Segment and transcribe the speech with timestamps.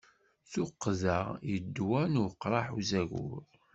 [0.41, 1.17] D tuqqda
[1.53, 3.43] i d ddwa n uqraḥ n uzagur.